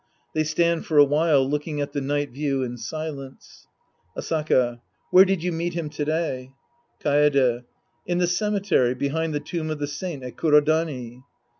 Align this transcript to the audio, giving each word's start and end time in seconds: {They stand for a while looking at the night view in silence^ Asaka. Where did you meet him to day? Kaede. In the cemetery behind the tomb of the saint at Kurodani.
{They 0.33 0.43
stand 0.43 0.87
for 0.87 0.97
a 0.97 1.03
while 1.03 1.47
looking 1.47 1.79
at 1.79 1.93
the 1.93 2.01
night 2.01 2.31
view 2.31 2.63
in 2.63 2.73
silence^ 2.73 3.67
Asaka. 4.17 4.81
Where 5.11 5.25
did 5.25 5.43
you 5.43 5.51
meet 5.51 5.75
him 5.75 5.91
to 5.91 6.03
day? 6.03 6.53
Kaede. 6.99 7.65
In 8.07 8.17
the 8.17 8.25
cemetery 8.25 8.95
behind 8.95 9.35
the 9.35 9.39
tomb 9.39 9.69
of 9.69 9.77
the 9.77 9.85
saint 9.85 10.23
at 10.23 10.37
Kurodani. 10.37 11.21